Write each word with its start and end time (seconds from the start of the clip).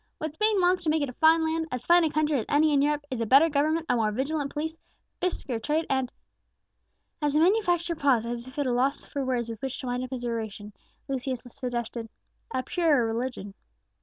What 0.17 0.33
Spain 0.33 0.59
wants 0.59 0.83
to 0.83 0.89
make 0.89 1.03
it 1.03 1.09
a 1.09 1.13
fine 1.13 1.43
land, 1.45 1.67
as 1.71 1.85
fine 1.85 2.03
a 2.03 2.09
country 2.09 2.39
as 2.39 2.47
any 2.49 2.73
in 2.73 2.81
Europe, 2.81 3.05
is 3.11 3.21
a 3.21 3.25
better 3.27 3.49
government, 3.49 3.85
a 3.87 3.95
more 3.95 4.11
vigilant 4.11 4.51
police, 4.51 4.79
brisker 5.19 5.59
trade, 5.59 5.85
and" 5.91 6.11
As 7.21 7.35
the 7.35 7.39
manufacturer 7.39 7.95
paused, 7.95 8.25
as 8.25 8.47
if 8.47 8.57
at 8.57 8.65
a 8.65 8.71
loss 8.71 9.05
for 9.05 9.23
words 9.23 9.47
with 9.47 9.61
which 9.61 9.77
to 9.81 9.85
wind 9.85 10.03
up 10.03 10.09
his 10.09 10.25
oration, 10.25 10.73
Lucius 11.07 11.41
suggested 11.45 12.09
"a 12.49 12.63
purer 12.63 13.05
religion." 13.13 13.53